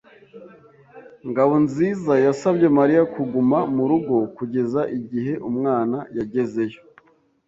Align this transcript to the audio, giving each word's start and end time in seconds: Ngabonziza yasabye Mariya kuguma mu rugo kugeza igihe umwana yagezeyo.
Ngabonziza 1.29 2.13
yasabye 2.25 2.67
Mariya 2.77 3.03
kuguma 3.13 3.57
mu 3.75 3.83
rugo 3.89 4.15
kugeza 4.37 4.81
igihe 4.97 5.33
umwana 5.49 5.97
yagezeyo. 6.17 6.79